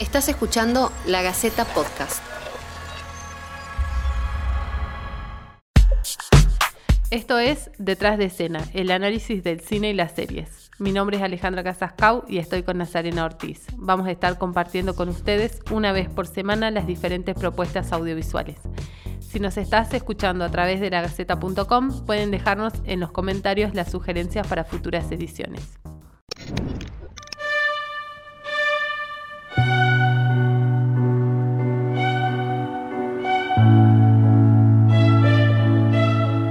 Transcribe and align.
Estás 0.00 0.28
escuchando 0.28 0.90
La 1.06 1.22
Gaceta 1.22 1.64
Podcast. 1.64 2.20
Esto 7.10 7.38
es 7.38 7.70
Detrás 7.78 8.18
de 8.18 8.24
escena, 8.24 8.60
el 8.72 8.90
análisis 8.90 9.44
del 9.44 9.60
cine 9.60 9.90
y 9.90 9.94
las 9.94 10.10
series. 10.10 10.72
Mi 10.80 10.90
nombre 10.90 11.18
es 11.18 11.22
Alejandra 11.22 11.62
Casascau 11.62 12.24
y 12.26 12.38
estoy 12.38 12.64
con 12.64 12.78
Nazarena 12.78 13.24
Ortiz. 13.24 13.66
Vamos 13.76 14.08
a 14.08 14.10
estar 14.10 14.36
compartiendo 14.36 14.96
con 14.96 15.08
ustedes 15.08 15.60
una 15.70 15.92
vez 15.92 16.08
por 16.08 16.26
semana 16.26 16.72
las 16.72 16.88
diferentes 16.88 17.36
propuestas 17.36 17.92
audiovisuales. 17.92 18.58
Si 19.20 19.38
nos 19.38 19.56
estás 19.56 19.94
escuchando 19.94 20.44
a 20.44 20.50
través 20.50 20.80
de 20.80 20.90
lagaceta.com, 20.90 22.04
pueden 22.04 22.32
dejarnos 22.32 22.72
en 22.84 22.98
los 22.98 23.12
comentarios 23.12 23.76
las 23.76 23.92
sugerencias 23.92 24.44
para 24.44 24.64
futuras 24.64 25.12
ediciones. 25.12 25.78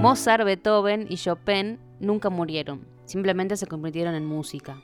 Mozart, 0.04 0.44
Beethoven 0.44 1.06
y 1.08 1.16
Chopin 1.16 1.80
nunca 2.02 2.30
murieron, 2.30 2.86
simplemente 3.06 3.56
se 3.56 3.68
convirtieron 3.68 4.16
en 4.16 4.26
música. 4.26 4.82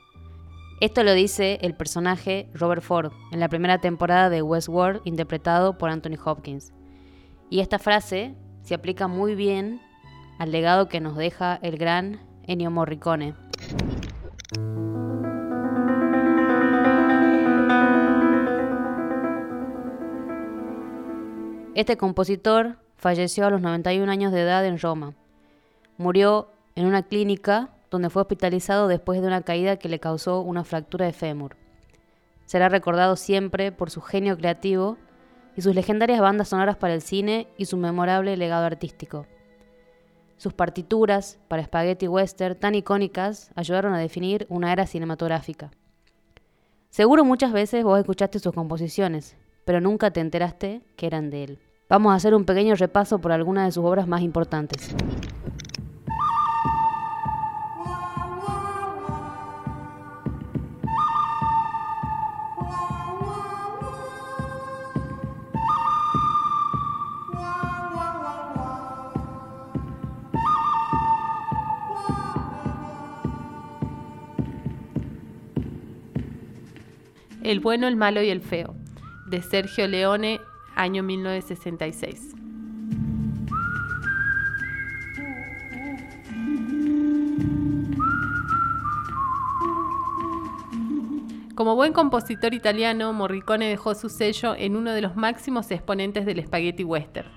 Esto 0.80 1.04
lo 1.04 1.12
dice 1.12 1.58
el 1.60 1.76
personaje 1.76 2.48
Robert 2.54 2.80
Ford 2.80 3.12
en 3.30 3.38
la 3.38 3.50
primera 3.50 3.76
temporada 3.82 4.30
de 4.30 4.40
Westworld 4.40 5.02
interpretado 5.04 5.76
por 5.76 5.90
Anthony 5.90 6.16
Hopkins. 6.24 6.72
Y 7.50 7.60
esta 7.60 7.78
frase 7.78 8.34
se 8.62 8.72
aplica 8.72 9.08
muy 9.08 9.34
bien 9.34 9.82
al 10.38 10.52
legado 10.52 10.88
que 10.88 11.00
nos 11.00 11.18
deja 11.18 11.56
el 11.60 11.76
gran 11.76 12.26
Ennio 12.44 12.70
Morricone. 12.70 13.34
Este 21.74 21.98
compositor 21.98 22.78
falleció 23.00 23.46
a 23.46 23.50
los 23.50 23.62
91 23.62 24.12
años 24.12 24.30
de 24.30 24.42
edad 24.42 24.64
en 24.66 24.78
Roma. 24.78 25.14
Murió 25.96 26.50
en 26.76 26.84
una 26.84 27.02
clínica 27.02 27.70
donde 27.90 28.10
fue 28.10 28.22
hospitalizado 28.22 28.88
después 28.88 29.20
de 29.20 29.26
una 29.26 29.40
caída 29.40 29.78
que 29.78 29.88
le 29.88 29.98
causó 29.98 30.42
una 30.42 30.64
fractura 30.64 31.06
de 31.06 31.14
fémur. 31.14 31.56
Será 32.44 32.68
recordado 32.68 33.16
siempre 33.16 33.72
por 33.72 33.90
su 33.90 34.02
genio 34.02 34.36
creativo 34.36 34.98
y 35.56 35.62
sus 35.62 35.74
legendarias 35.74 36.20
bandas 36.20 36.48
sonoras 36.48 36.76
para 36.76 36.92
el 36.92 37.00
cine 37.00 37.48
y 37.56 37.64
su 37.64 37.78
memorable 37.78 38.36
legado 38.36 38.66
artístico. 38.66 39.26
Sus 40.36 40.52
partituras 40.52 41.38
para 41.48 41.64
spaghetti 41.64 42.06
western 42.06 42.58
tan 42.58 42.74
icónicas 42.74 43.50
ayudaron 43.54 43.94
a 43.94 43.98
definir 43.98 44.46
una 44.50 44.72
era 44.72 44.86
cinematográfica. 44.86 45.70
Seguro 46.90 47.24
muchas 47.24 47.52
veces 47.52 47.82
vos 47.82 47.98
escuchaste 47.98 48.38
sus 48.40 48.52
composiciones, 48.52 49.36
pero 49.64 49.80
nunca 49.80 50.10
te 50.10 50.20
enteraste 50.20 50.82
que 50.96 51.06
eran 51.06 51.30
de 51.30 51.44
él. 51.44 51.69
Vamos 51.90 52.12
a 52.12 52.14
hacer 52.14 52.36
un 52.36 52.44
pequeño 52.44 52.76
repaso 52.76 53.18
por 53.18 53.32
algunas 53.32 53.66
de 53.66 53.72
sus 53.72 53.84
obras 53.84 54.06
más 54.06 54.22
importantes. 54.22 54.94
El 77.42 77.58
bueno, 77.58 77.88
el 77.88 77.96
malo 77.96 78.22
y 78.22 78.30
el 78.30 78.42
feo, 78.42 78.76
de 79.26 79.42
Sergio 79.42 79.88
Leone, 79.88 80.38
año 80.80 81.02
1966. 81.02 82.34
Como 91.54 91.76
buen 91.76 91.92
compositor 91.92 92.54
italiano, 92.54 93.12
Morricone 93.12 93.68
dejó 93.68 93.94
su 93.94 94.08
sello 94.08 94.54
en 94.56 94.76
uno 94.76 94.92
de 94.92 95.02
los 95.02 95.14
máximos 95.14 95.70
exponentes 95.70 96.24
del 96.24 96.42
spaghetti 96.42 96.84
western. 96.84 97.28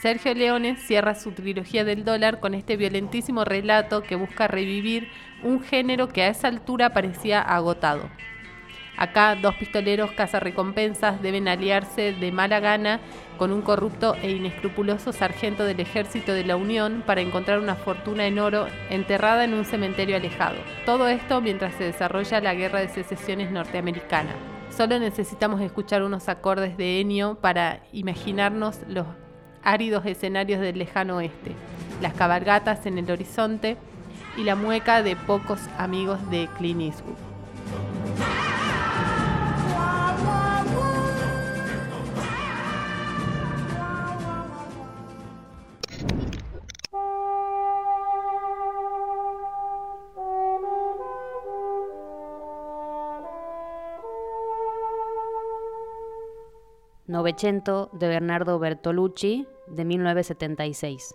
Sergio 0.00 0.34
Leone 0.34 0.76
cierra 0.76 1.14
su 1.14 1.30
trilogía 1.30 1.84
del 1.84 2.04
dólar 2.04 2.40
con 2.40 2.54
este 2.54 2.76
violentísimo 2.76 3.44
relato 3.44 4.02
que 4.02 4.16
busca 4.16 4.48
revivir 4.48 5.08
un 5.44 5.62
género 5.62 6.08
que 6.08 6.22
a 6.22 6.28
esa 6.28 6.48
altura 6.48 6.92
parecía 6.92 7.40
agotado. 7.40 8.10
Acá 8.98 9.36
dos 9.36 9.54
pistoleros 9.54 10.10
cazarrecompensas 10.10 11.22
deben 11.22 11.46
aliarse 11.46 12.12
de 12.12 12.32
mala 12.32 12.58
gana 12.58 12.98
con 13.38 13.52
un 13.52 13.62
corrupto 13.62 14.16
e 14.20 14.32
inescrupuloso 14.32 15.12
sargento 15.12 15.64
del 15.64 15.78
ejército 15.78 16.32
de 16.32 16.44
la 16.44 16.56
Unión 16.56 17.04
para 17.06 17.20
encontrar 17.20 17.60
una 17.60 17.76
fortuna 17.76 18.26
en 18.26 18.40
oro 18.40 18.66
enterrada 18.90 19.44
en 19.44 19.54
un 19.54 19.64
cementerio 19.64 20.16
alejado. 20.16 20.56
Todo 20.84 21.06
esto 21.06 21.40
mientras 21.40 21.76
se 21.76 21.84
desarrolla 21.84 22.40
la 22.40 22.54
guerra 22.54 22.80
de 22.80 22.88
secesiones 22.88 23.52
norteamericana. 23.52 24.32
Solo 24.76 24.98
necesitamos 24.98 25.60
escuchar 25.60 26.02
unos 26.02 26.28
acordes 26.28 26.76
de 26.76 27.00
Ennio 27.00 27.36
para 27.40 27.84
imaginarnos 27.92 28.80
los 28.88 29.06
áridos 29.62 30.06
escenarios 30.06 30.60
del 30.60 30.76
lejano 30.76 31.18
oeste, 31.18 31.52
las 32.02 32.14
cabalgatas 32.14 32.84
en 32.84 32.98
el 32.98 33.08
horizonte 33.08 33.76
y 34.36 34.42
la 34.42 34.56
mueca 34.56 35.04
de 35.04 35.14
pocos 35.14 35.60
amigos 35.78 36.18
de 36.30 36.48
Clint 36.58 36.82
Eastwood. 36.82 37.27
900 57.08 57.88
de 57.92 58.06
Bernardo 58.06 58.58
Bertolucci 58.58 59.46
de 59.66 59.84
1976. 59.86 61.14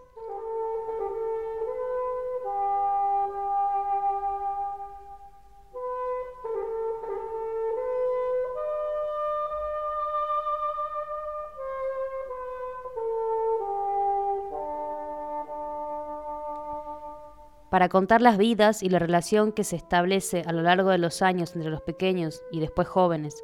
Para 17.70 17.90
contar 17.90 18.22
las 18.22 18.38
vidas 18.38 18.84
y 18.84 18.90
la 18.90 19.00
relación 19.00 19.52
que 19.52 19.64
se 19.64 19.76
establece 19.76 20.44
a 20.46 20.52
lo 20.52 20.62
largo 20.62 20.90
de 20.90 21.00
los 21.00 21.24
años 21.24 21.56
entre 21.56 21.72
los 21.72 21.82
pequeños 21.82 22.44
y 22.52 22.60
después 22.60 22.88
jóvenes, 22.88 23.44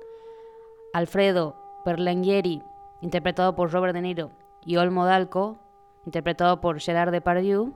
Alfredo 0.94 1.59
Berlingueri, 1.86 2.64
interpretado 3.02 3.56
por 3.56 3.72
Robert 3.72 3.94
De 3.94 4.02
Niro, 4.02 4.32
y 4.66 4.78
Olmo 4.78 5.06
Dalco, 5.06 5.58
interpretado 6.06 6.62
por 6.62 6.80
Gerard 6.80 7.12
Depardieu, 7.12 7.74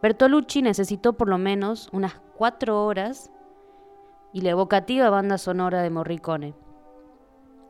Bertolucci 0.00 0.62
necesitó 0.62 1.14
por 1.14 1.28
lo 1.28 1.38
menos 1.38 1.88
unas 1.92 2.20
cuatro 2.36 2.84
horas 2.84 3.32
y 4.32 4.42
la 4.42 4.50
evocativa 4.50 5.10
banda 5.10 5.38
sonora 5.38 5.82
de 5.82 5.90
Morricone. 5.90 6.54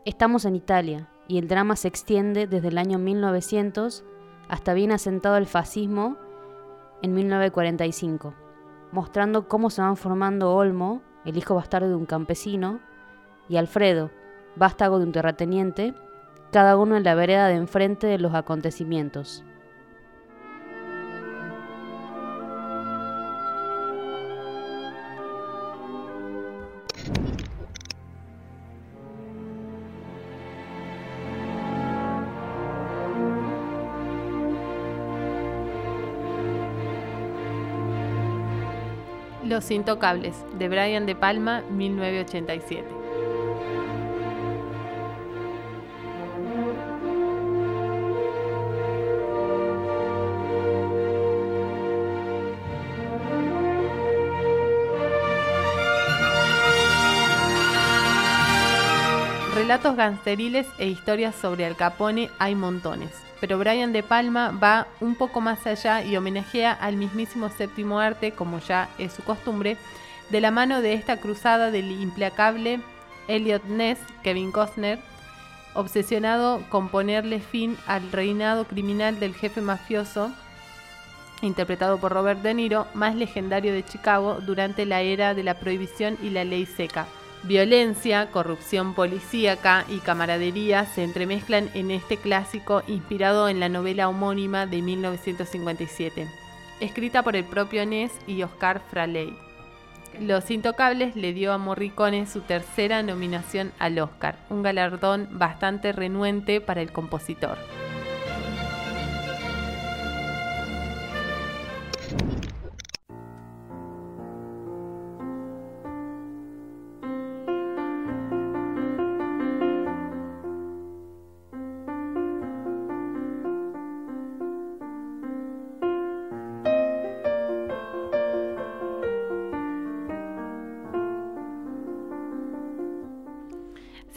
Estamos 0.05 0.45
en 0.45 0.57
Italia 0.57 1.09
y 1.27 1.39
el 1.39 1.49
drama 1.49 1.77
se 1.77 1.89
extiende 1.89 2.47
desde 2.47 2.69
el 2.69 2.79
año 2.79 2.99
1900 2.99 4.05
hasta 4.49 4.75
bien 4.75 4.93
asentado 4.93 5.37
el 5.37 5.47
fascismo 5.47 6.17
en 7.03 7.15
1945, 7.15 8.35
mostrando 8.93 9.49
cómo 9.49 9.71
se 9.71 9.83
van 9.83 9.97
formando 9.97 10.55
Olmo, 10.55 11.03
el 11.25 11.37
hijo 11.37 11.55
bastardo 11.55 11.89
de 11.89 11.95
un 11.95 12.07
campesino, 12.07 12.81
y 13.49 13.57
Alfredo, 13.57 14.11
vástago 14.59 14.99
de 14.99 15.05
un 15.05 15.13
terrateniente, 15.13 15.95
cada 16.53 16.77
uno 16.77 16.97
en 16.97 17.05
la 17.05 17.15
vereda 17.15 17.49
de 17.49 17.55
enfrente 17.55 18.07
de 18.07 18.19
los 18.19 18.35
acontecimientos. 18.35 19.45
Los 39.45 39.71
Intocables, 39.71 40.45
de 40.59 40.69
Brian 40.69 41.07
De 41.07 41.15
Palma, 41.15 41.63
1987. 41.71 42.98
Relatos 59.69 59.97
gangsteriles 59.97 60.67
e 60.79 60.87
historias 60.87 61.35
sobre 61.35 61.67
Al 61.67 61.77
Capone 61.77 62.31
hay 62.39 62.55
montones, 62.55 63.11
pero 63.39 63.59
Brian 63.59 63.93
De 63.93 64.03
Palma 64.03 64.51
va 64.51 64.87
un 64.99 65.15
poco 65.15 65.43
más 65.43 65.67
allá 65.67 66.03
y 66.03 66.17
homenajea 66.17 66.73
al 66.73 66.97
mismísimo 66.97 67.51
séptimo 67.51 68.01
arte, 68.01 68.33
como 68.33 68.61
ya 68.61 68.89
es 68.97 69.13
su 69.13 69.23
costumbre, 69.25 69.77
de 70.31 70.41
la 70.41 70.51
mano 70.51 70.81
de 70.81 70.95
esta 70.95 71.19
cruzada 71.19 71.71
del 71.71 71.91
implacable 71.91 72.81
Elliot 73.29 73.63
Ness, 73.65 73.99
Kevin 74.23 74.53
Costner, 74.53 75.01
obsesionado 75.75 76.63
con 76.71 76.89
ponerle 76.89 77.39
fin 77.39 77.77
al 77.87 78.11
reinado 78.11 78.65
criminal 78.65 79.21
del 79.21 79.35
jefe 79.35 79.61
mafioso, 79.61 80.33
interpretado 81.43 81.99
por 81.99 82.13
Robert 82.13 82.41
De 82.41 82.55
Niro, 82.55 82.87
más 82.95 83.15
legendario 83.15 83.75
de 83.75 83.85
Chicago 83.85 84.39
durante 84.41 84.87
la 84.87 85.03
era 85.03 85.35
de 85.35 85.43
la 85.43 85.61
prohibición 85.61 86.17
y 86.23 86.31
la 86.31 86.45
ley 86.45 86.65
seca. 86.65 87.07
Violencia, 87.45 88.31
corrupción 88.31 88.95
policíaca 88.95 89.85
y 89.89 89.99
camaradería 89.99 90.85
se 90.87 91.05
entremezclan 91.05 91.71
en 91.75 91.91
este 91.91 92.17
clásico 92.17 92.83
inspirado 92.89 93.49
en 93.49 93.61
la 93.61 93.69
novela 93.69 94.09
homónima 94.09 94.67
de 94.67 94.83
1957, 94.83 96.29
escrita 96.81 97.23
por 97.23 97.37
el 97.37 97.45
propio 97.45 97.87
Ness 97.87 98.13
y 98.27 98.43
Oscar 98.43 98.83
Fraley. 98.91 99.37
Los 100.21 100.51
Intocables 100.51 101.15
le 101.15 101.33
dio 101.33 101.53
a 101.53 101.59
Morricone 101.59 102.27
su 102.27 102.41
tercera 102.41 103.03
nominación 103.05 103.73
al 103.79 103.99
Oscar, 104.01 104.37
un 104.51 104.63
galardón 104.63 105.29
bastante 105.31 105.93
renuente 105.93 106.61
para 106.61 106.83
el 106.83 106.91
compositor. 106.91 107.57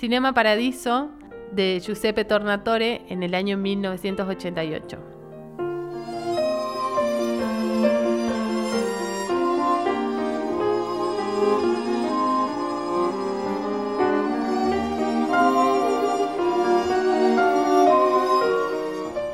Cinema 0.01 0.33
Paradiso 0.33 1.12
de 1.51 1.80
Giuseppe 1.80 2.25
Tornatore 2.25 3.03
en 3.09 3.21
el 3.21 3.36
año 3.36 3.56
1988. 3.56 4.98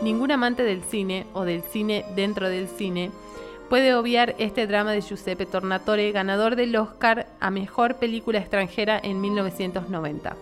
Ningún 0.02 0.32
amante 0.32 0.64
del 0.64 0.84
cine 0.84 1.28
o 1.32 1.46
del 1.46 1.62
cine 1.62 2.04
dentro 2.18 2.50
del 2.50 2.68
cine 2.68 3.12
puede 3.70 3.96
obviar 3.96 4.36
este 4.38 4.68
drama 4.68 4.92
de 4.92 5.00
Giuseppe 5.00 5.46
Tornatore, 5.46 6.12
ganador 6.12 6.58
del 6.58 6.76
Oscar 6.76 7.28
a 7.40 7.52
Mejor 7.52 7.96
Película 7.96 8.40
Extranjera 8.40 9.00
en 9.02 9.22
1990. 9.22 10.36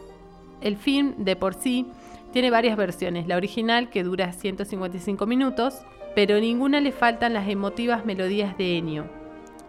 El 0.62 0.78
film 0.78 1.16
de 1.18 1.36
por 1.36 1.54
sí 1.54 1.88
tiene 2.32 2.50
varias 2.50 2.78
versiones, 2.78 3.28
la 3.28 3.38
original 3.38 3.90
que 3.90 4.04
dura 4.04 4.34
155 4.34 5.26
minutos, 5.26 5.82
pero 6.16 6.40
ninguna 6.40 6.82
le 6.82 6.92
faltan 6.92 7.34
las 7.34 7.48
emotivas 7.48 8.06
melodías 8.06 8.58
de 8.58 8.78
Ennio, 8.78 9.06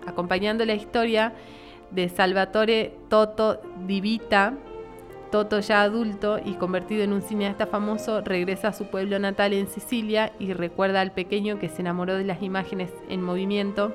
acompañando 0.06 0.64
la 0.64 0.74
historia 0.74 1.32
de 1.90 2.08
Salvatore 2.08 2.96
Toto 3.08 3.60
Di 3.86 4.00
Vita. 4.00 4.54
Toto 5.30 5.58
ya 5.60 5.82
adulto 5.82 6.38
y 6.44 6.54
convertido 6.54 7.02
en 7.02 7.12
un 7.12 7.20
cineasta 7.20 7.66
famoso 7.66 8.20
regresa 8.20 8.68
a 8.68 8.72
su 8.72 8.86
pueblo 8.86 9.18
natal 9.18 9.52
en 9.52 9.66
Sicilia 9.66 10.32
y 10.38 10.52
recuerda 10.52 11.00
al 11.00 11.12
pequeño 11.12 11.58
que 11.58 11.68
se 11.68 11.82
enamoró 11.82 12.14
de 12.14 12.24
las 12.24 12.42
imágenes 12.42 12.92
en 13.08 13.22
movimiento 13.22 13.92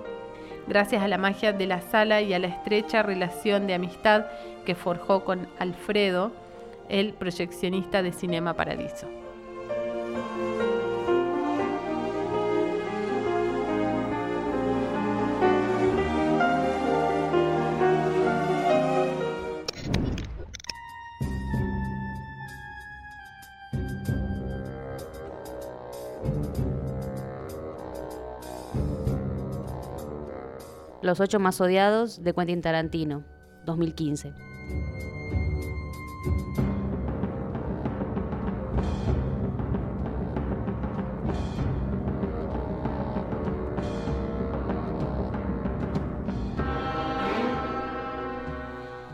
gracias 0.68 1.04
a 1.04 1.08
la 1.08 1.18
magia 1.18 1.54
de 1.54 1.68
la 1.68 1.82
sala 1.82 2.22
y 2.22 2.34
a 2.34 2.40
la 2.40 2.48
estrecha 2.48 3.04
relación 3.04 3.68
de 3.68 3.74
amistad 3.74 4.26
que 4.66 4.76
forjó 4.76 5.24
con 5.24 5.48
Alfredo, 5.60 6.32
el 6.92 7.14
proyeccionista 7.14 8.04
de 8.04 8.12
Cinema 8.12 8.54
Paradiso. 8.54 9.08
Los 31.02 31.22
ocho 31.22 31.40
más 31.40 31.62
odiados 31.62 32.22
de 32.22 32.34
Quentin 32.34 32.62
Tarantino, 32.62 33.24
2015. 33.66 34.51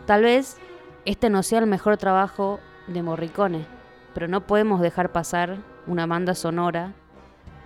Tal 0.08 0.22
vez 0.22 0.56
este 1.04 1.28
no 1.28 1.42
sea 1.42 1.58
el 1.58 1.66
mejor 1.66 1.98
trabajo 1.98 2.60
de 2.86 3.02
Morricone, 3.02 3.66
pero 4.14 4.26
no 4.26 4.46
podemos 4.46 4.80
dejar 4.80 5.12
pasar 5.12 5.58
una 5.86 6.06
banda 6.06 6.34
sonora 6.34 6.94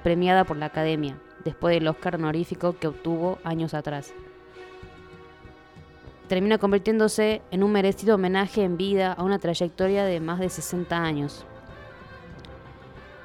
premiada 0.03 0.43
por 0.43 0.57
la 0.57 0.67
Academia, 0.67 1.17
después 1.45 1.73
del 1.73 1.87
Oscar 1.87 2.17
honorífico 2.17 2.77
que 2.81 2.89
obtuvo 2.89 3.39
años 3.45 3.75
atrás. 3.75 4.13
Termina 6.27 6.59
convirtiéndose 6.59 7.43
en 7.53 7.63
un 7.63 7.71
merecido 7.71 8.17
homenaje 8.17 8.65
en 8.65 8.77
vida 8.77 9.13
a 9.13 9.23
una 9.23 9.39
trayectoria 9.39 10.05
de 10.05 10.19
más 10.19 10.41
de 10.41 10.49
60 10.49 11.01
años. 11.01 11.47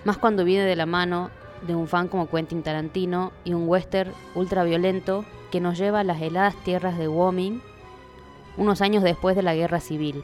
Más 0.06 0.20
cuando 0.20 0.44
viene 0.44 0.66
de 0.66 0.76
la 0.76 0.86
mano 0.86 1.32
de 1.66 1.74
un 1.74 1.88
fan 1.88 2.08
como 2.08 2.30
Quentin 2.30 2.62
Tarantino 2.62 3.32
y 3.44 3.56
un 3.56 3.68
western 3.68 4.14
ultraviolento 4.36 5.26
que 5.50 5.60
nos 5.60 5.76
lleva 5.76 6.02
a 6.02 6.04
las 6.04 6.22
heladas 6.22 6.56
tierras 6.64 7.00
de 7.00 7.08
Wyoming 7.08 7.64
unos 8.58 8.82
años 8.82 9.04
después 9.04 9.36
de 9.36 9.44
la 9.44 9.56
Guerra 9.56 9.80
Civil. 9.80 10.24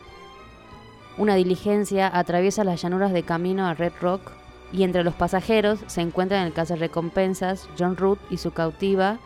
Una 1.18 1.36
diligencia 1.36 2.10
atraviesa 2.12 2.64
las 2.64 2.82
llanuras 2.82 3.14
de 3.14 3.24
camino 3.24 3.66
a 3.66 3.76
Red 3.76 3.94
Rock 4.02 4.32
y 4.72 4.84
entre 4.84 5.04
los 5.04 5.14
pasajeros 5.14 5.80
se 5.86 6.02
encuentran 6.02 6.46
el 6.46 6.80
recompensas 6.80 7.70
John 7.78 7.96
Root 7.96 8.20
y 8.32 8.38
su 8.38 8.52
cautiva 8.52 9.20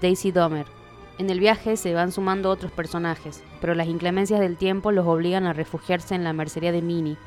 Daisy 0.00 0.30
Domer. 0.30 0.66
En 1.18 1.28
el 1.28 1.40
viaje 1.40 1.76
se 1.76 1.94
van 1.94 2.12
sumando 2.12 2.48
otros 2.48 2.72
personajes, 2.72 3.42
pero 3.60 3.74
las 3.74 3.88
inclemencias 3.88 4.40
del 4.40 4.56
tiempo 4.56 4.92
los 4.92 5.06
obligan 5.06 5.46
a 5.46 5.52
refugiarse 5.52 6.14
en 6.14 6.24
la 6.24 6.32
mercería 6.32 6.72
de 6.72 6.82
Minnie, 6.82 7.18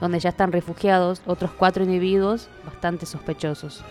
donde 0.00 0.20
ya 0.20 0.30
están 0.30 0.52
refugiados 0.52 1.22
otros 1.26 1.50
cuatro 1.50 1.84
individuos 1.84 2.48
bastante 2.64 3.04
sospechosos. 3.04 3.84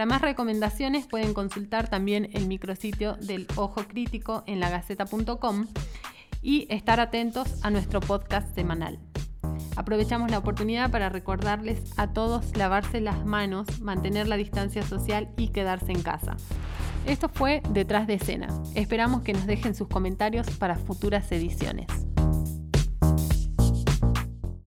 Para 0.00 0.08
más 0.08 0.22
recomendaciones 0.22 1.06
pueden 1.06 1.34
consultar 1.34 1.90
también 1.90 2.30
el 2.32 2.46
micrositio 2.46 3.16
del 3.16 3.46
Ojo 3.56 3.84
Crítico 3.86 4.44
en 4.46 4.58
lagaceta.com 4.58 5.66
y 6.40 6.66
estar 6.70 7.00
atentos 7.00 7.62
a 7.62 7.68
nuestro 7.68 8.00
podcast 8.00 8.54
semanal. 8.54 8.98
Aprovechamos 9.76 10.30
la 10.30 10.38
oportunidad 10.38 10.90
para 10.90 11.10
recordarles 11.10 11.82
a 11.98 12.14
todos 12.14 12.56
lavarse 12.56 13.02
las 13.02 13.26
manos, 13.26 13.82
mantener 13.82 14.26
la 14.26 14.38
distancia 14.38 14.82
social 14.84 15.28
y 15.36 15.48
quedarse 15.48 15.92
en 15.92 16.00
casa. 16.00 16.38
Esto 17.04 17.28
fue 17.28 17.60
Detrás 17.68 18.06
de 18.06 18.14
escena. 18.14 18.48
Esperamos 18.74 19.20
que 19.20 19.34
nos 19.34 19.46
dejen 19.46 19.74
sus 19.74 19.88
comentarios 19.88 20.48
para 20.52 20.76
futuras 20.76 21.30
ediciones. 21.30 21.88